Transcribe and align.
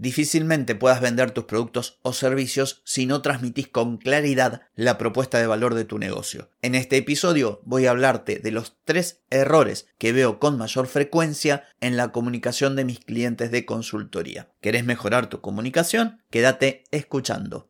Difícilmente 0.00 0.74
puedas 0.74 1.02
vender 1.02 1.30
tus 1.30 1.44
productos 1.44 1.98
o 2.00 2.14
servicios 2.14 2.80
si 2.84 3.04
no 3.04 3.20
transmitís 3.20 3.68
con 3.68 3.98
claridad 3.98 4.62
la 4.74 4.96
propuesta 4.96 5.38
de 5.38 5.46
valor 5.46 5.74
de 5.74 5.84
tu 5.84 5.98
negocio. 5.98 6.48
En 6.62 6.74
este 6.74 6.96
episodio 6.96 7.60
voy 7.66 7.84
a 7.84 7.90
hablarte 7.90 8.38
de 8.38 8.50
los 8.50 8.78
tres 8.86 9.20
errores 9.28 9.88
que 9.98 10.14
veo 10.14 10.38
con 10.38 10.56
mayor 10.56 10.86
frecuencia 10.86 11.64
en 11.82 11.98
la 11.98 12.12
comunicación 12.12 12.76
de 12.76 12.86
mis 12.86 13.00
clientes 13.00 13.50
de 13.50 13.66
consultoría. 13.66 14.48
¿Querés 14.62 14.86
mejorar 14.86 15.28
tu 15.28 15.42
comunicación? 15.42 16.22
Quédate 16.30 16.84
escuchando. 16.92 17.69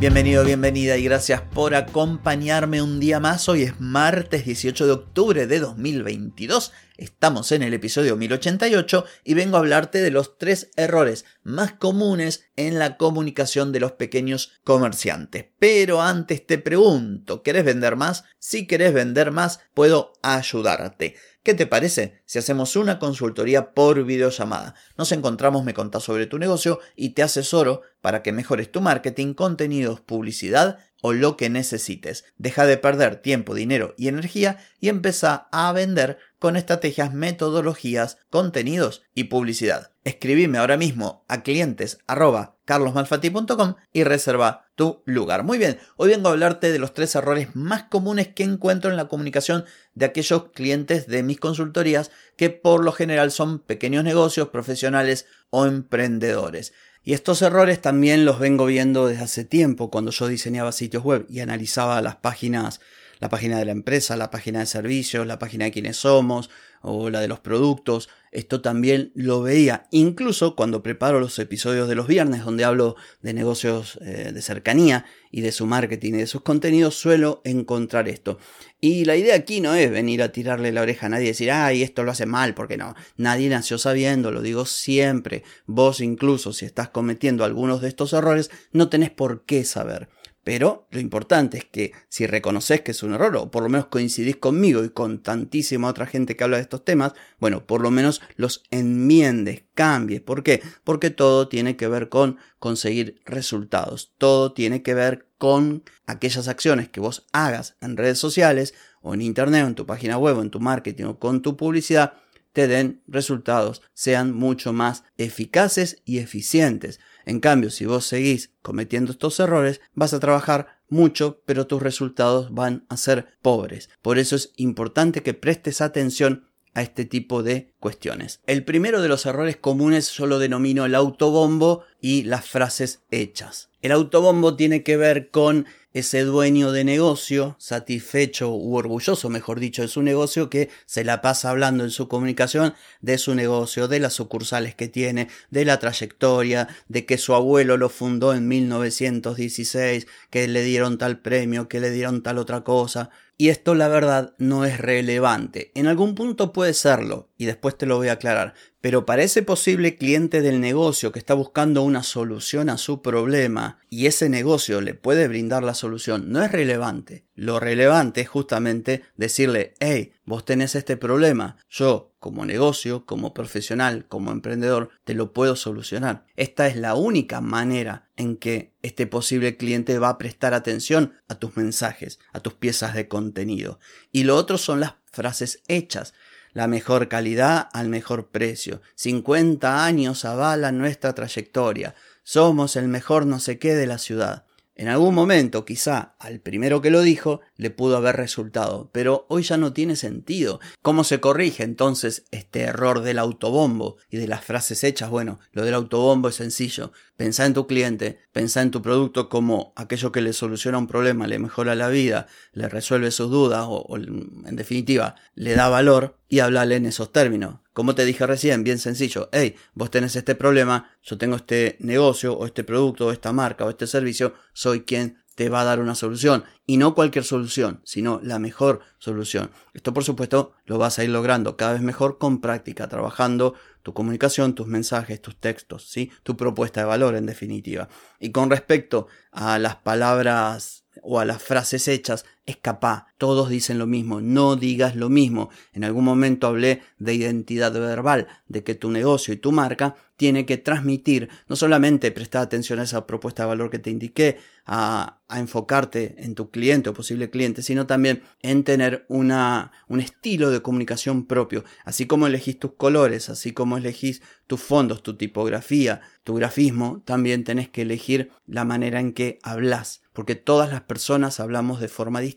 Bienvenido, 0.00 0.44
bienvenida 0.44 0.96
y 0.96 1.04
gracias 1.04 1.40
por 1.40 1.74
acompañarme 1.74 2.82
un 2.82 2.98
día 2.98 3.20
más. 3.20 3.48
Hoy 3.48 3.62
es 3.62 3.80
martes 3.80 4.44
18 4.44 4.86
de 4.86 4.92
octubre 4.92 5.46
de 5.46 5.60
2022. 5.60 6.72
Estamos 6.96 7.50
en 7.50 7.64
el 7.64 7.74
episodio 7.74 8.16
1088 8.16 9.04
y 9.24 9.34
vengo 9.34 9.56
a 9.56 9.58
hablarte 9.58 10.00
de 10.00 10.12
los 10.12 10.38
tres 10.38 10.70
errores 10.76 11.24
más 11.42 11.72
comunes 11.72 12.44
en 12.54 12.78
la 12.78 12.96
comunicación 12.96 13.72
de 13.72 13.80
los 13.80 13.92
pequeños 13.92 14.52
comerciantes. 14.62 15.46
Pero 15.58 16.02
antes 16.02 16.46
te 16.46 16.56
pregunto, 16.56 17.42
¿querés 17.42 17.64
vender 17.64 17.96
más? 17.96 18.22
Si 18.38 18.68
querés 18.68 18.94
vender 18.94 19.32
más, 19.32 19.58
puedo 19.74 20.12
ayudarte. 20.22 21.16
¿Qué 21.42 21.54
te 21.54 21.66
parece 21.66 22.22
si 22.26 22.38
hacemos 22.38 22.76
una 22.76 23.00
consultoría 23.00 23.74
por 23.74 24.04
videollamada? 24.04 24.76
Nos 24.96 25.10
encontramos, 25.10 25.64
me 25.64 25.74
contás 25.74 26.04
sobre 26.04 26.26
tu 26.26 26.38
negocio 26.38 26.78
y 26.94 27.10
te 27.10 27.24
asesoro 27.24 27.82
para 28.02 28.22
que 28.22 28.30
mejores 28.30 28.70
tu 28.70 28.80
marketing, 28.80 29.34
contenidos, 29.34 30.00
publicidad 30.00 30.78
o 31.06 31.12
lo 31.12 31.36
que 31.36 31.50
necesites. 31.50 32.24
Deja 32.38 32.64
de 32.64 32.78
perder 32.78 33.16
tiempo, 33.16 33.54
dinero 33.54 33.94
y 33.98 34.08
energía 34.08 34.64
y 34.80 34.88
empieza 34.88 35.48
a 35.52 35.70
vender 35.70 36.16
con 36.38 36.56
estrategias, 36.56 37.12
metodologías, 37.12 38.16
contenidos 38.30 39.02
y 39.14 39.24
publicidad. 39.24 39.92
Escribime 40.04 40.56
ahora 40.56 40.78
mismo 40.78 41.26
a 41.28 41.42
clientes 41.42 41.98
carlosmalfati.com 42.06 43.74
y 43.92 44.04
reserva 44.04 44.70
tu 44.76 45.02
lugar. 45.04 45.44
Muy 45.44 45.58
bien, 45.58 45.78
hoy 45.96 46.08
vengo 46.08 46.30
a 46.30 46.32
hablarte 46.32 46.72
de 46.72 46.78
los 46.78 46.94
tres 46.94 47.14
errores 47.14 47.54
más 47.54 47.82
comunes 47.84 48.28
que 48.28 48.44
encuentro 48.44 48.90
en 48.90 48.96
la 48.96 49.08
comunicación 49.08 49.66
de 49.92 50.06
aquellos 50.06 50.52
clientes 50.52 51.06
de 51.06 51.22
mis 51.22 51.38
consultorías 51.38 52.12
que 52.38 52.48
por 52.48 52.82
lo 52.82 52.92
general 52.92 53.30
son 53.30 53.58
pequeños 53.58 54.04
negocios, 54.04 54.48
profesionales 54.48 55.26
o 55.50 55.66
emprendedores. 55.66 56.72
Y 57.04 57.12
estos 57.12 57.42
errores 57.42 57.80
también 57.80 58.24
los 58.24 58.38
vengo 58.38 58.64
viendo 58.66 59.06
desde 59.06 59.24
hace 59.24 59.44
tiempo 59.44 59.90
cuando 59.90 60.10
yo 60.10 60.26
diseñaba 60.26 60.72
sitios 60.72 61.04
web 61.04 61.26
y 61.28 61.40
analizaba 61.40 62.00
las 62.00 62.16
páginas 62.16 62.80
la 63.20 63.28
página 63.28 63.58
de 63.58 63.64
la 63.64 63.72
empresa, 63.72 64.16
la 64.16 64.30
página 64.30 64.60
de 64.60 64.66
servicios, 64.66 65.26
la 65.26 65.38
página 65.38 65.64
de 65.64 65.70
quiénes 65.70 65.96
somos 65.96 66.50
o 66.82 67.10
la 67.10 67.20
de 67.20 67.28
los 67.28 67.40
productos. 67.40 68.08
Esto 68.34 68.60
también 68.60 69.12
lo 69.14 69.42
veía, 69.42 69.86
incluso 69.92 70.56
cuando 70.56 70.82
preparo 70.82 71.20
los 71.20 71.38
episodios 71.38 71.88
de 71.88 71.94
los 71.94 72.08
viernes 72.08 72.44
donde 72.44 72.64
hablo 72.64 72.96
de 73.22 73.32
negocios 73.32 73.96
eh, 74.02 74.32
de 74.34 74.42
cercanía 74.42 75.06
y 75.30 75.40
de 75.40 75.52
su 75.52 75.66
marketing 75.66 76.14
y 76.14 76.18
de 76.18 76.26
sus 76.26 76.42
contenidos, 76.42 76.96
suelo 76.96 77.42
encontrar 77.44 78.08
esto. 78.08 78.38
Y 78.80 79.04
la 79.04 79.14
idea 79.14 79.36
aquí 79.36 79.60
no 79.60 79.74
es 79.74 79.88
venir 79.88 80.20
a 80.20 80.32
tirarle 80.32 80.72
la 80.72 80.82
oreja 80.82 81.06
a 81.06 81.10
nadie 81.10 81.26
y 81.26 81.28
decir, 81.28 81.52
ay, 81.52 81.84
esto 81.84 82.02
lo 82.02 82.10
hace 82.10 82.26
mal, 82.26 82.54
porque 82.54 82.76
no, 82.76 82.96
nadie 83.16 83.48
nació 83.48 83.78
sabiendo, 83.78 84.32
lo 84.32 84.42
digo 84.42 84.66
siempre. 84.66 85.44
Vos 85.66 86.00
incluso 86.00 86.52
si 86.52 86.66
estás 86.66 86.88
cometiendo 86.88 87.44
algunos 87.44 87.82
de 87.82 87.88
estos 87.88 88.12
errores, 88.14 88.50
no 88.72 88.88
tenés 88.88 89.10
por 89.10 89.44
qué 89.44 89.62
saber. 89.62 90.08
Pero 90.44 90.86
lo 90.90 91.00
importante 91.00 91.56
es 91.56 91.64
que 91.64 91.92
si 92.08 92.26
reconoces 92.26 92.82
que 92.82 92.90
es 92.90 93.02
un 93.02 93.14
error, 93.14 93.34
o 93.36 93.50
por 93.50 93.62
lo 93.62 93.70
menos 93.70 93.86
coincidís 93.86 94.36
conmigo 94.36 94.84
y 94.84 94.90
con 94.90 95.22
tantísima 95.22 95.88
otra 95.88 96.06
gente 96.06 96.36
que 96.36 96.44
habla 96.44 96.58
de 96.58 96.62
estos 96.62 96.84
temas, 96.84 97.14
bueno, 97.40 97.66
por 97.66 97.80
lo 97.80 97.90
menos 97.90 98.20
los 98.36 98.62
enmiendes, 98.70 99.64
cambies. 99.74 100.20
¿Por 100.20 100.42
qué? 100.42 100.62
Porque 100.84 101.10
todo 101.10 101.48
tiene 101.48 101.76
que 101.76 101.88
ver 101.88 102.10
con 102.10 102.36
conseguir 102.58 103.20
resultados. 103.24 104.12
Todo 104.18 104.52
tiene 104.52 104.82
que 104.82 104.92
ver 104.92 105.28
con 105.38 105.82
aquellas 106.06 106.46
acciones 106.46 106.90
que 106.90 107.00
vos 107.00 107.26
hagas 107.32 107.76
en 107.80 107.96
redes 107.96 108.18
sociales, 108.18 108.74
o 109.00 109.14
en 109.14 109.22
internet, 109.22 109.66
en 109.66 109.74
tu 109.74 109.86
página 109.86 110.18
web, 110.18 110.38
o 110.38 110.42
en 110.42 110.50
tu 110.50 110.60
marketing, 110.60 111.04
o 111.04 111.18
con 111.18 111.42
tu 111.42 111.56
publicidad, 111.56 112.14
te 112.54 112.68
den 112.68 113.02
resultados, 113.06 113.82
sean 113.92 114.32
mucho 114.32 114.72
más 114.72 115.04
eficaces 115.18 116.00
y 116.04 116.18
eficientes. 116.18 117.00
En 117.26 117.40
cambio, 117.40 117.70
si 117.70 117.84
vos 117.84 118.06
seguís 118.06 118.52
cometiendo 118.62 119.10
estos 119.10 119.40
errores, 119.40 119.80
vas 119.92 120.14
a 120.14 120.20
trabajar 120.20 120.78
mucho, 120.88 121.42
pero 121.46 121.66
tus 121.66 121.82
resultados 121.82 122.54
van 122.54 122.86
a 122.88 122.96
ser 122.96 123.36
pobres. 123.42 123.90
Por 124.02 124.18
eso 124.18 124.36
es 124.36 124.52
importante 124.56 125.22
que 125.22 125.34
prestes 125.34 125.80
atención 125.80 126.46
a 126.74 126.82
este 126.82 127.04
tipo 127.04 127.42
de 127.42 127.72
cuestiones. 127.80 128.40
El 128.46 128.64
primero 128.64 129.00
de 129.00 129.08
los 129.08 129.24
errores 129.26 129.56
comunes 129.56 130.10
yo 130.10 130.26
lo 130.26 130.38
denomino 130.38 130.84
el 130.84 130.94
autobombo 130.94 131.84
y 132.00 132.24
las 132.24 132.48
frases 132.48 133.02
hechas. 133.10 133.70
El 133.80 133.92
autobombo 133.92 134.56
tiene 134.56 134.82
que 134.82 134.96
ver 134.96 135.30
con 135.30 135.66
ese 135.94 136.24
dueño 136.24 136.72
de 136.72 136.82
negocio, 136.82 137.54
satisfecho 137.60 138.50
u 138.50 138.74
orgulloso, 138.74 139.30
mejor 139.30 139.60
dicho, 139.60 139.82
de 139.82 139.88
su 139.88 140.02
negocio, 140.02 140.50
que 140.50 140.68
se 140.86 141.04
la 141.04 141.20
pasa 141.20 141.50
hablando 141.50 141.84
en 141.84 141.90
su 141.90 142.08
comunicación 142.08 142.74
de 143.00 143.16
su 143.16 143.36
negocio, 143.36 143.86
de 143.86 144.00
las 144.00 144.14
sucursales 144.14 144.74
que 144.74 144.88
tiene, 144.88 145.28
de 145.50 145.64
la 145.64 145.78
trayectoria, 145.78 146.66
de 146.88 147.06
que 147.06 147.16
su 147.16 147.32
abuelo 147.32 147.76
lo 147.76 147.88
fundó 147.90 148.34
en 148.34 148.48
1916, 148.48 150.08
que 150.30 150.48
le 150.48 150.64
dieron 150.64 150.98
tal 150.98 151.20
premio, 151.20 151.68
que 151.68 151.78
le 151.78 151.90
dieron 151.90 152.24
tal 152.24 152.38
otra 152.38 152.64
cosa. 152.64 153.10
Y 153.36 153.48
esto 153.48 153.74
la 153.74 153.88
verdad 153.88 154.34
no 154.38 154.64
es 154.64 154.78
relevante. 154.78 155.72
En 155.74 155.88
algún 155.88 156.14
punto 156.14 156.52
puede 156.52 156.72
serlo, 156.72 157.30
y 157.36 157.46
después 157.46 157.76
te 157.76 157.86
lo 157.86 157.96
voy 157.96 158.08
a 158.08 158.12
aclarar, 158.12 158.54
pero 158.80 159.06
para 159.06 159.22
ese 159.22 159.42
posible 159.42 159.96
cliente 159.96 160.40
del 160.40 160.60
negocio 160.60 161.10
que 161.10 161.18
está 161.18 161.34
buscando 161.34 161.82
una 161.82 162.02
solución 162.02 162.68
a 162.68 162.78
su 162.78 163.02
problema 163.02 163.78
y 163.90 164.06
ese 164.06 164.28
negocio 164.28 164.80
le 164.80 164.94
puede 164.94 165.26
brindar 165.26 165.64
la 165.64 165.74
solución, 165.74 166.30
no 166.30 166.42
es 166.42 166.52
relevante. 166.52 167.24
Lo 167.34 167.58
relevante 167.58 168.20
es 168.20 168.28
justamente 168.28 169.02
decirle, 169.16 169.74
hey, 169.80 170.12
vos 170.24 170.44
tenés 170.44 170.74
este 170.74 170.96
problema, 170.96 171.56
yo 171.68 172.13
como 172.24 172.46
negocio, 172.46 173.04
como 173.04 173.34
profesional, 173.34 174.06
como 174.08 174.32
emprendedor, 174.32 174.88
te 175.04 175.12
lo 175.12 175.34
puedo 175.34 175.56
solucionar. 175.56 176.24
Esta 176.36 176.66
es 176.68 176.74
la 176.74 176.94
única 176.94 177.42
manera 177.42 178.08
en 178.16 178.38
que 178.38 178.72
este 178.80 179.06
posible 179.06 179.58
cliente 179.58 179.98
va 179.98 180.08
a 180.08 180.16
prestar 180.16 180.54
atención 180.54 181.12
a 181.28 181.34
tus 181.34 181.54
mensajes, 181.58 182.20
a 182.32 182.40
tus 182.40 182.54
piezas 182.54 182.94
de 182.94 183.08
contenido. 183.08 183.78
Y 184.10 184.22
lo 184.22 184.36
otro 184.36 184.56
son 184.56 184.80
las 184.80 184.94
frases 185.04 185.62
hechas 185.68 186.14
la 186.54 186.66
mejor 186.66 187.08
calidad 187.08 187.68
al 187.74 187.90
mejor 187.90 188.30
precio. 188.30 188.80
50 188.94 189.84
años 189.84 190.24
avalan 190.24 190.78
nuestra 190.78 191.12
trayectoria. 191.14 191.94
Somos 192.22 192.76
el 192.76 192.88
mejor 192.88 193.26
no 193.26 193.38
sé 193.38 193.58
qué 193.58 193.74
de 193.74 193.86
la 193.86 193.98
ciudad. 193.98 194.46
En 194.76 194.88
algún 194.88 195.14
momento, 195.14 195.64
quizá 195.64 196.16
al 196.18 196.40
primero 196.40 196.80
que 196.80 196.90
lo 196.90 197.02
dijo, 197.02 197.40
le 197.56 197.70
pudo 197.70 197.96
haber 197.96 198.16
resultado, 198.16 198.90
pero 198.92 199.24
hoy 199.28 199.44
ya 199.44 199.56
no 199.56 199.72
tiene 199.72 199.94
sentido. 199.94 200.58
¿Cómo 200.82 201.04
se 201.04 201.20
corrige 201.20 201.62
entonces 201.62 202.24
este 202.32 202.62
error 202.62 203.02
del 203.02 203.20
autobombo 203.20 203.98
y 204.10 204.16
de 204.16 204.26
las 204.26 204.44
frases 204.44 204.82
hechas? 204.82 205.10
Bueno, 205.10 205.38
lo 205.52 205.64
del 205.64 205.74
autobombo 205.74 206.28
es 206.28 206.34
sencillo. 206.34 206.90
Pensá 207.16 207.46
en 207.46 207.54
tu 207.54 207.66
cliente, 207.66 208.18
pensá 208.32 208.62
en 208.62 208.70
tu 208.70 208.82
producto 208.82 209.28
como 209.28 209.72
aquello 209.76 210.10
que 210.10 210.20
le 210.20 210.32
soluciona 210.32 210.78
un 210.78 210.88
problema, 210.88 211.26
le 211.28 211.38
mejora 211.38 211.76
la 211.76 211.88
vida, 211.88 212.26
le 212.52 212.68
resuelve 212.68 213.10
sus 213.12 213.30
dudas 213.30 213.66
o, 213.68 213.82
o 213.88 213.96
en 213.96 214.56
definitiva 214.56 215.14
le 215.34 215.54
da 215.54 215.68
valor 215.68 216.18
y 216.28 216.40
hablale 216.40 216.76
en 216.76 216.86
esos 216.86 217.12
términos. 217.12 217.60
Como 217.72 217.94
te 217.94 218.04
dije 218.04 218.26
recién, 218.26 218.64
bien 218.64 218.78
sencillo, 218.78 219.28
hey, 219.32 219.54
vos 219.74 219.90
tenés 219.90 220.16
este 220.16 220.34
problema, 220.34 220.90
yo 221.02 221.16
tengo 221.18 221.36
este 221.36 221.76
negocio 221.80 222.34
o 222.36 222.46
este 222.46 222.64
producto 222.64 223.06
o 223.06 223.12
esta 223.12 223.32
marca 223.32 223.64
o 223.64 223.70
este 223.70 223.86
servicio, 223.86 224.34
soy 224.52 224.82
quien 224.82 225.23
te 225.34 225.48
va 225.48 225.62
a 225.62 225.64
dar 225.64 225.80
una 225.80 225.94
solución. 225.94 226.44
Y 226.66 226.76
no 226.76 226.94
cualquier 226.94 227.24
solución, 227.24 227.80
sino 227.84 228.20
la 228.22 228.38
mejor 228.38 228.80
solución. 228.98 229.50
Esto 229.72 229.92
por 229.92 230.04
supuesto 230.04 230.52
lo 230.64 230.78
vas 230.78 230.98
a 230.98 231.04
ir 231.04 231.10
logrando 231.10 231.56
cada 231.56 231.74
vez 231.74 231.82
mejor 231.82 232.18
con 232.18 232.40
práctica, 232.40 232.88
trabajando 232.88 233.54
tu 233.82 233.92
comunicación, 233.92 234.54
tus 234.54 234.66
mensajes, 234.66 235.20
tus 235.20 235.36
textos, 235.36 235.88
¿sí? 235.88 236.10
tu 236.22 236.36
propuesta 236.36 236.80
de 236.80 236.86
valor 236.86 237.16
en 237.16 237.26
definitiva. 237.26 237.88
Y 238.18 238.30
con 238.30 238.50
respecto 238.50 239.08
a 239.30 239.58
las 239.58 239.76
palabras 239.76 240.84
o 241.02 241.20
a 241.20 241.24
las 241.24 241.42
frases 241.42 241.88
hechas, 241.88 242.24
escapá. 242.46 243.08
Todos 243.18 243.48
dicen 243.48 243.78
lo 243.78 243.86
mismo, 243.86 244.20
no 244.20 244.56
digas 244.56 244.96
lo 244.96 245.08
mismo. 245.08 245.50
En 245.72 245.84
algún 245.84 246.04
momento 246.04 246.46
hablé 246.46 246.82
de 246.98 247.14
identidad 247.14 247.72
verbal, 247.72 248.26
de 248.48 248.62
que 248.62 248.74
tu 248.74 248.90
negocio 248.90 249.32
y 249.32 249.38
tu 249.38 249.52
marca 249.52 249.96
tiene 250.16 250.46
que 250.46 250.58
transmitir, 250.58 251.28
no 251.48 251.56
solamente 251.56 252.12
prestar 252.12 252.42
atención 252.42 252.78
a 252.78 252.84
esa 252.84 253.06
propuesta 253.06 253.42
de 253.42 253.48
valor 253.48 253.70
que 253.70 253.78
te 253.78 253.90
indiqué, 253.90 254.38
a, 254.66 255.20
enfocarte 255.30 256.14
en 256.18 256.36
tu 256.36 256.50
cliente 256.50 256.90
o 256.90 256.94
posible 256.94 257.28
cliente, 257.28 257.62
sino 257.62 257.88
también 257.88 258.22
en 258.40 258.62
tener 258.62 259.04
una, 259.08 259.72
un 259.88 259.98
estilo 259.98 260.50
de 260.50 260.62
comunicación 260.62 261.26
propio, 261.26 261.64
así 261.84 262.06
como 262.06 262.28
elegís 262.28 262.60
tus 262.60 262.74
colores, 262.74 263.28
así 263.28 263.50
como 263.50 263.76
elegís 263.76 264.22
tus 264.46 264.60
fondos, 264.60 265.02
tu 265.02 265.16
tipografía, 265.16 266.02
tu 266.22 266.34
grafismo, 266.34 267.02
también 267.04 267.42
tenés 267.42 267.68
que 267.68 267.82
elegir 267.82 268.30
la 268.46 268.64
manera 268.64 269.00
en 269.00 269.12
que 269.12 269.40
hablas 269.42 270.04
porque 270.14 270.36
todas 270.36 270.70
las 270.70 270.82
personas 270.82 271.40
hablamos 271.40 271.80
de 271.80 271.88
forma 271.88 272.20
distinta 272.20 272.33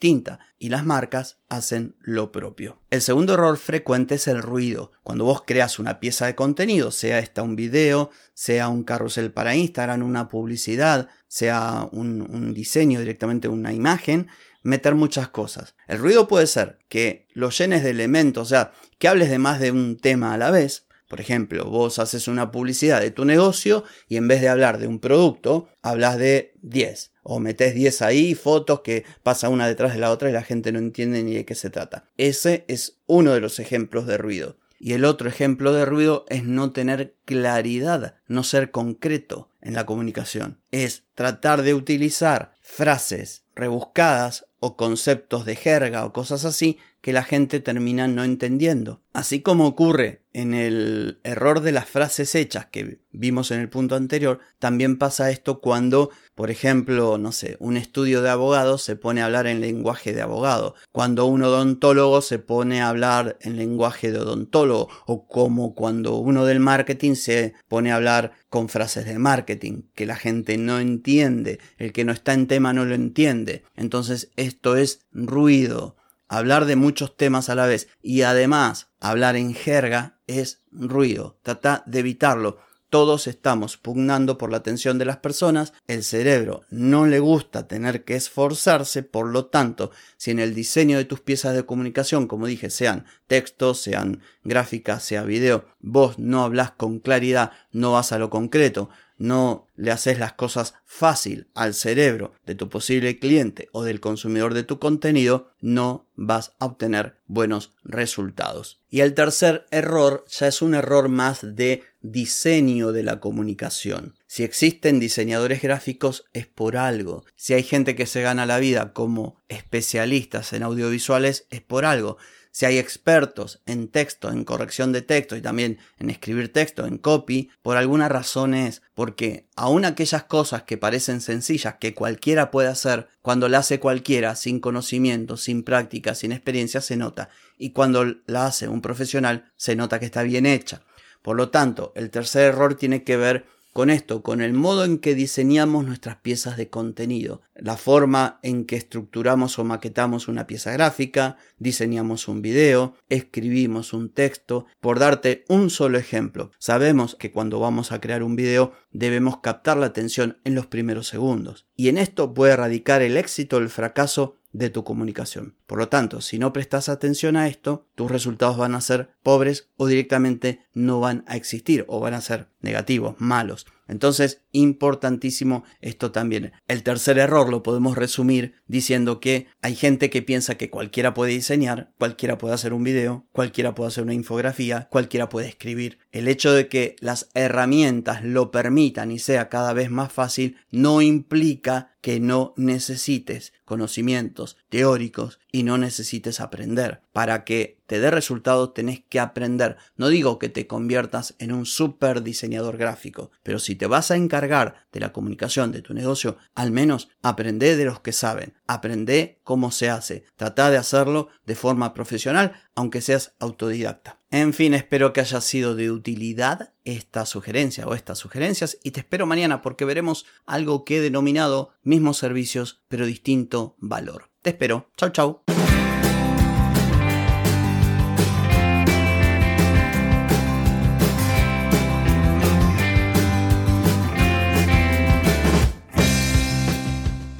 y 0.59 0.69
las 0.69 0.85
marcas 0.85 1.37
hacen 1.49 1.95
lo 1.99 2.31
propio. 2.31 2.81
El 2.89 3.01
segundo 3.01 3.33
error 3.33 3.57
frecuente 3.57 4.15
es 4.15 4.27
el 4.27 4.41
ruido. 4.41 4.91
Cuando 5.03 5.25
vos 5.25 5.43
creas 5.45 5.79
una 5.79 5.99
pieza 5.99 6.25
de 6.25 6.35
contenido, 6.35 6.91
sea 6.91 7.19
esta 7.19 7.41
un 7.41 7.55
video, 7.55 8.09
sea 8.33 8.69
un 8.69 8.83
carrusel 8.83 9.31
para 9.31 9.55
Instagram, 9.55 10.03
una 10.03 10.27
publicidad, 10.27 11.09
sea 11.27 11.87
un, 11.91 12.21
un 12.21 12.53
diseño 12.53 12.99
directamente, 12.99 13.47
una 13.47 13.73
imagen, 13.73 14.27
meter 14.63 14.95
muchas 14.95 15.29
cosas. 15.29 15.75
El 15.87 15.99
ruido 15.99 16.27
puede 16.27 16.47
ser 16.47 16.79
que 16.89 17.27
lo 17.33 17.49
llenes 17.49 17.83
de 17.83 17.91
elementos, 17.91 18.47
o 18.47 18.49
sea, 18.49 18.71
que 18.99 19.07
hables 19.07 19.29
de 19.29 19.39
más 19.39 19.59
de 19.59 19.71
un 19.71 19.97
tema 19.97 20.33
a 20.33 20.37
la 20.37 20.51
vez, 20.51 20.87
por 21.07 21.21
ejemplo, 21.21 21.65
vos 21.65 21.99
haces 21.99 22.27
una 22.27 22.51
publicidad 22.51 22.99
de 22.99 23.11
tu 23.11 23.23
negocio 23.23 23.85
y 24.09 24.17
en 24.17 24.27
vez 24.27 24.41
de 24.41 24.49
hablar 24.49 24.77
de 24.77 24.87
un 24.87 24.99
producto, 24.99 25.69
hablas 25.81 26.17
de 26.17 26.53
10. 26.61 27.13
O 27.29 27.41
metes 27.41 27.75
10 27.75 28.01
ahí, 28.03 28.35
fotos 28.35 28.79
que 28.79 29.03
pasa 29.21 29.49
una 29.49 29.67
detrás 29.67 29.93
de 29.93 29.99
la 29.99 30.11
otra 30.11 30.29
y 30.29 30.31
la 30.31 30.43
gente 30.43 30.71
no 30.71 30.79
entiende 30.79 31.23
ni 31.23 31.33
de 31.33 31.43
qué 31.43 31.55
se 31.55 31.69
trata. 31.69 32.05
Ese 32.17 32.63
es 32.69 32.99
uno 33.05 33.33
de 33.33 33.41
los 33.41 33.59
ejemplos 33.59 34.07
de 34.07 34.17
ruido. 34.17 34.55
Y 34.79 34.93
el 34.93 35.03
otro 35.03 35.27
ejemplo 35.27 35.73
de 35.73 35.83
ruido 35.83 36.25
es 36.29 36.45
no 36.45 36.71
tener 36.71 37.15
claridad, 37.25 38.15
no 38.27 38.43
ser 38.43 38.71
concreto 38.71 39.49
en 39.59 39.73
la 39.73 39.85
comunicación. 39.85 40.61
Es 40.71 41.03
tratar 41.15 41.63
de 41.63 41.73
utilizar 41.73 42.53
frases 42.61 43.43
rebuscadas 43.55 44.45
o 44.59 44.77
conceptos 44.77 45.45
de 45.45 45.57
jerga 45.57 46.05
o 46.05 46.13
cosas 46.13 46.45
así 46.45 46.77
que 47.07 47.13
la 47.13 47.23
gente 47.23 47.61
termina 47.61 48.09
no 48.09 48.25
entendiendo. 48.25 49.01
Así 49.13 49.39
como 49.39 49.65
ocurre 49.65 50.23
en 50.33 50.53
el 50.53 51.21
error 51.23 51.61
de 51.61 51.71
las 51.71 51.87
frases 51.89 52.35
hechas 52.35 52.65
que 52.65 52.99
vimos 53.13 53.49
en 53.51 53.61
el 53.61 53.69
punto 53.69 53.95
anterior, 53.95 54.39
también 54.59 54.97
pasa 54.97 55.31
esto 55.31 55.61
cuando, 55.61 56.09
por 56.35 56.51
ejemplo, 56.51 57.17
no 57.17 57.31
sé, 57.31 57.55
un 57.61 57.77
estudio 57.77 58.21
de 58.21 58.29
abogado 58.29 58.77
se 58.77 58.97
pone 58.97 59.21
a 59.21 59.25
hablar 59.25 59.47
en 59.47 59.61
lenguaje 59.61 60.11
de 60.11 60.21
abogado, 60.21 60.75
cuando 60.91 61.25
un 61.27 61.43
odontólogo 61.43 62.21
se 62.21 62.39
pone 62.39 62.81
a 62.81 62.89
hablar 62.89 63.37
en 63.39 63.55
lenguaje 63.55 64.11
de 64.11 64.19
odontólogo, 64.19 64.89
o 65.05 65.29
como 65.29 65.75
cuando 65.75 66.17
uno 66.17 66.43
del 66.43 66.59
marketing 66.59 67.15
se 67.15 67.53
pone 67.69 67.93
a 67.93 67.95
hablar 67.95 68.33
con 68.49 68.67
frases 68.67 69.05
de 69.05 69.17
marketing 69.17 69.83
que 69.95 70.05
la 70.05 70.17
gente 70.17 70.57
no 70.57 70.81
entiende, 70.81 71.59
el 71.77 71.93
que 71.93 72.03
no 72.03 72.11
está 72.11 72.33
en 72.33 72.47
tema 72.47 72.73
no 72.73 72.83
lo 72.83 72.95
entiende. 72.95 73.63
Entonces 73.77 74.29
esto 74.35 74.75
es 74.75 75.05
ruido 75.13 75.96
hablar 76.27 76.65
de 76.65 76.75
muchos 76.75 77.15
temas 77.15 77.49
a 77.49 77.55
la 77.55 77.65
vez 77.65 77.87
y 78.01 78.21
además 78.21 78.87
hablar 78.99 79.35
en 79.35 79.53
jerga 79.53 80.19
es 80.27 80.61
ruido. 80.71 81.37
Trata 81.43 81.83
de 81.85 81.99
evitarlo. 81.99 82.59
Todos 82.89 83.27
estamos 83.27 83.75
pugnando 83.75 84.37
por 84.37 84.49
la 84.49 84.57
atención 84.57 84.97
de 84.97 85.03
las 85.03 85.17
personas, 85.17 85.73
el 85.87 86.05
cerebro 86.05 86.61
no 86.69 87.05
le 87.05 87.19
gusta 87.19 87.67
tener 87.67 88.05
que 88.05 88.15
esforzarse, 88.15 89.03
por 89.03 89.27
lo 89.27 89.47
tanto, 89.47 89.91
si 90.15 90.31
en 90.31 90.39
el 90.39 90.55
diseño 90.55 90.97
de 90.97 91.03
tus 91.03 91.19
piezas 91.19 91.53
de 91.53 91.65
comunicación, 91.65 92.27
como 92.27 92.47
dije, 92.47 92.69
sean 92.69 93.05
textos, 93.27 93.81
sean 93.81 94.21
gráficas, 94.45 95.03
sea 95.03 95.23
video, 95.23 95.65
vos 95.81 96.17
no 96.17 96.45
hablas 96.45 96.71
con 96.71 96.99
claridad, 96.99 97.51
no 97.73 97.91
vas 97.91 98.13
a 98.13 98.19
lo 98.19 98.29
concreto, 98.29 98.89
no 99.17 99.67
le 99.75 99.91
haces 99.91 100.19
las 100.19 100.33
cosas 100.33 100.75
fácil 100.85 101.47
al 101.53 101.73
cerebro 101.73 102.33
de 102.45 102.55
tu 102.55 102.69
posible 102.69 103.19
cliente 103.19 103.69
o 103.71 103.83
del 103.83 103.99
consumidor 103.99 104.53
de 104.53 104.63
tu 104.63 104.79
contenido, 104.79 105.51
no 105.59 106.07
vas 106.15 106.53
a 106.59 106.65
obtener 106.65 107.17
buenos 107.25 107.73
resultados. 107.83 108.81
Y 108.89 109.01
el 109.01 109.13
tercer 109.13 109.65
error 109.71 110.25
ya 110.29 110.47
es 110.47 110.61
un 110.61 110.75
error 110.75 111.09
más 111.09 111.55
de 111.55 111.83
diseño 112.01 112.91
de 112.91 113.03
la 113.03 113.19
comunicación. 113.19 114.15
Si 114.27 114.43
existen 114.43 114.99
diseñadores 114.99 115.61
gráficos 115.61 116.25
es 116.33 116.47
por 116.47 116.77
algo. 116.77 117.25
Si 117.35 117.53
hay 117.53 117.63
gente 117.63 117.95
que 117.95 118.05
se 118.05 118.21
gana 118.21 118.45
la 118.45 118.59
vida 118.59 118.93
como 118.93 119.41
especialistas 119.47 120.53
en 120.53 120.63
audiovisuales 120.63 121.47
es 121.49 121.61
por 121.61 121.85
algo 121.85 122.17
si 122.57 122.65
hay 122.65 122.79
expertos 122.79 123.61
en 123.67 123.87
texto, 123.87 124.31
en 124.31 124.43
corrección 124.43 124.91
de 124.91 125.03
texto 125.03 125.35
y 125.35 125.41
también 125.41 125.77
en 125.99 126.09
escribir 126.09 126.51
texto, 126.51 126.87
en 126.87 126.97
copy, 126.97 127.51
por 127.61 127.77
alguna 127.77 128.09
razón 128.09 128.55
es 128.55 128.81
porque 128.95 129.47
aun 129.55 129.85
aquellas 129.85 130.23
cosas 130.23 130.63
que 130.63 130.75
parecen 130.75 131.21
sencillas, 131.21 131.75
que 131.79 131.93
cualquiera 131.93 132.49
puede 132.49 132.69
hacer, 132.69 133.09
cuando 133.21 133.47
la 133.47 133.59
hace 133.59 133.79
cualquiera, 133.79 134.35
sin 134.35 134.59
conocimiento, 134.59 135.37
sin 135.37 135.61
práctica, 135.61 136.15
sin 136.15 136.31
experiencia, 136.31 136.81
se 136.81 136.97
nota. 136.97 137.29
Y 137.59 137.73
cuando 137.73 138.03
la 138.25 138.47
hace 138.47 138.67
un 138.67 138.81
profesional, 138.81 139.51
se 139.55 139.75
nota 139.75 139.99
que 139.99 140.07
está 140.07 140.23
bien 140.23 140.47
hecha. 140.47 140.81
Por 141.21 141.35
lo 141.35 141.49
tanto, 141.49 141.93
el 141.95 142.09
tercer 142.09 142.53
error 142.53 142.73
tiene 142.73 143.03
que 143.03 143.17
ver 143.17 143.45
con 143.77 143.91
esto, 143.91 144.23
con 144.23 144.41
el 144.41 144.53
modo 144.53 144.85
en 144.85 144.97
que 144.97 145.13
diseñamos 145.13 145.85
nuestras 145.85 146.15
piezas 146.15 146.57
de 146.57 146.67
contenido, 146.67 147.43
la 147.53 147.77
forma 147.77 148.39
en 148.41 148.65
que 148.65 148.75
estructuramos 148.75 149.59
o 149.59 149.63
maquetamos 149.63 150.27
una 150.27 150.47
pieza 150.47 150.71
gráfica, 150.71 151.37
diseñamos 151.59 152.27
un 152.27 152.41
video, 152.41 152.95
escribimos 153.07 153.93
un 153.93 154.09
texto. 154.09 154.65
Por 154.79 154.97
darte 154.97 155.45
un 155.47 155.69
solo 155.69 155.99
ejemplo, 155.99 156.49
sabemos 156.57 157.13
que 157.13 157.31
cuando 157.31 157.59
vamos 157.59 157.91
a 157.91 158.01
crear 158.01 158.23
un 158.23 158.35
video 158.35 158.73
debemos 158.91 159.41
captar 159.41 159.77
la 159.77 159.85
atención 159.85 160.39
en 160.43 160.55
los 160.55 160.65
primeros 160.65 161.07
segundos. 161.07 161.67
Y 161.75 161.89
en 161.89 161.99
esto 161.99 162.33
puede 162.33 162.55
radicar 162.55 163.03
el 163.03 163.15
éxito 163.15 163.57
o 163.57 163.59
el 163.59 163.69
fracaso 163.69 164.37
de 164.57 164.69
tu 164.69 164.83
comunicación. 164.83 165.55
Por 165.67 165.77
lo 165.77 165.87
tanto, 165.87 166.21
si 166.21 166.39
no 166.39 166.51
prestas 166.51 166.89
atención 166.89 167.35
a 167.35 167.47
esto, 167.47 167.85
tus 167.95 168.09
resultados 168.09 168.57
van 168.57 168.73
a 168.73 168.81
ser 168.81 169.09
pobres 169.21 169.69
o 169.77 169.85
directamente 169.85 170.65
no 170.73 170.99
van 170.99 171.23
a 171.27 171.35
existir 171.35 171.85
o 171.87 171.99
van 171.99 172.15
a 172.15 172.21
ser 172.21 172.47
negativos, 172.67 173.15
malos. 173.17 173.65
Entonces, 173.87 174.41
importantísimo 174.51 175.63
esto 175.79 176.11
también. 176.11 176.51
El 176.67 176.83
tercer 176.83 177.17
error 177.17 177.49
lo 177.49 177.63
podemos 177.63 177.97
resumir 177.97 178.55
diciendo 178.67 179.21
que 179.21 179.47
hay 179.61 179.75
gente 179.75 180.09
que 180.09 180.21
piensa 180.21 180.55
que 180.55 180.69
cualquiera 180.69 181.13
puede 181.13 181.31
diseñar, 181.31 181.93
cualquiera 181.97 182.37
puede 182.37 182.53
hacer 182.53 182.73
un 182.73 182.83
video, 182.83 183.25
cualquiera 183.31 183.73
puede 183.73 183.87
hacer 183.87 184.03
una 184.03 184.13
infografía, 184.13 184.89
cualquiera 184.91 185.29
puede 185.29 185.47
escribir. 185.47 185.99
El 186.11 186.27
hecho 186.27 186.51
de 186.51 186.67
que 186.67 186.97
las 186.99 187.29
herramientas 187.33 188.23
lo 188.23 188.51
permitan 188.51 189.11
y 189.11 189.19
sea 189.19 189.47
cada 189.47 189.71
vez 189.73 189.89
más 189.89 190.11
fácil 190.11 190.57
no 190.69 191.01
implica 191.01 191.95
que 192.01 192.19
no 192.19 192.53
necesites 192.57 193.53
conocimientos 193.65 194.57
teóricos 194.69 195.39
y 195.51 195.63
no 195.63 195.77
necesites 195.77 196.39
aprender. 196.39 197.01
Para 197.13 197.43
que 197.43 197.76
te 197.87 197.99
dé 197.99 198.11
resultados 198.11 198.73
tenés 198.73 199.01
que 199.09 199.19
aprender. 199.19 199.77
No 199.95 200.09
digo 200.09 200.37
que 200.37 200.49
te 200.49 200.67
conviertas 200.67 201.35
en 201.39 201.51
un 201.51 201.65
super 201.65 202.21
diseñador 202.21 202.77
gráfico, 202.77 203.31
pero 203.41 203.57
si 203.57 203.75
te 203.75 203.87
vas 203.87 204.11
a 204.11 204.15
encargar 204.15 204.85
de 204.91 204.99
la 204.99 205.11
comunicación 205.11 205.71
de 205.71 205.81
tu 205.81 205.93
negocio, 205.93 206.37
al 206.53 206.71
menos 206.71 207.09
aprende 207.23 207.75
de 207.75 207.85
los 207.85 208.01
que 208.01 208.11
saben, 208.11 208.53
aprende 208.67 209.39
cómo 209.43 209.71
se 209.71 209.89
hace, 209.89 210.25
trata 210.35 210.69
de 210.69 210.77
hacerlo 210.77 211.29
de 211.45 211.55
forma 211.55 211.93
profesional, 211.93 212.53
aunque 212.75 213.01
seas 213.01 213.33
autodidacta. 213.39 214.19
En 214.29 214.53
fin, 214.53 214.73
espero 214.73 215.13
que 215.13 215.21
haya 215.21 215.39
sido 215.39 215.73
de 215.73 215.89
utilidad 215.89 216.73
esta 216.83 217.25
sugerencia 217.25 217.87
o 217.87 217.93
estas 217.93 218.19
sugerencias 218.19 218.77
y 218.83 218.91
te 218.91 218.99
espero 218.99 219.25
mañana 219.25 219.61
porque 219.61 219.85
veremos 219.85 220.25
algo 220.45 220.83
que 220.83 220.97
he 220.97 221.01
denominado 221.01 221.71
mismos 221.83 222.17
servicios 222.17 222.83
pero 222.89 223.05
distinto 223.05 223.75
valor. 223.79 224.29
Te 224.41 224.49
espero. 224.49 224.89
Chau 224.97 225.09
chau. 225.09 225.56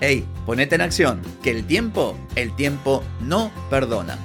Ey, 0.00 0.24
ponete 0.46 0.76
en 0.76 0.80
acción, 0.80 1.20
que 1.42 1.50
el 1.50 1.66
tiempo, 1.66 2.16
el 2.36 2.54
tiempo 2.54 3.02
no 3.20 3.50
perdona. 3.68 4.16